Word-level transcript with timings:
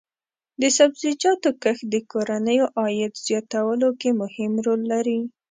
د 0.61 0.63
سبزیجاتو 0.77 1.49
کښت 1.63 1.83
د 1.93 1.95
کورنیو 2.11 2.65
عاید 2.79 3.13
زیاتولو 3.27 3.89
کې 3.99 4.09
مهم 4.21 4.51
رول 4.65 4.81
لري. 4.91 5.19